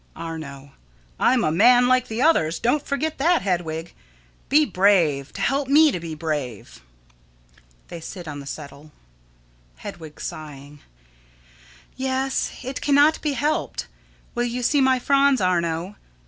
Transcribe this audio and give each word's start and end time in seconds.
Arno: 0.15 0.71
I'm 1.19 1.43
a 1.43 1.51
man, 1.51 1.87
like 1.87 2.07
the 2.07 2.23
others; 2.23 2.57
don't 2.57 2.83
forget 2.83 3.19
that, 3.19 3.43
Hedwig. 3.43 3.93
Be 4.49 4.65
brave 4.65 5.31
to 5.33 5.41
help 5.41 5.67
me 5.67 5.91
to 5.91 5.99
be 5.99 6.15
brave. 6.15 6.81
[They 7.89 8.01
sit 8.01 8.27
on 8.27 8.39
the 8.39 8.47
settle.] 8.47 8.91
Hedwig: 9.75 10.19
Yes, 11.95 12.51
it 12.63 12.81
cannot 12.81 13.21
be 13.21 13.33
helped. 13.33 13.85
Will 14.33 14.45
you 14.47 14.63
see 14.63 14.81
my 14.81 14.97
Franz, 14.97 15.39
Arno? 15.39 15.95